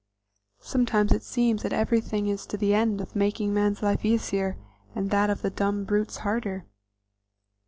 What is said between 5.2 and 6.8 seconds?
of the dumb brutes harder.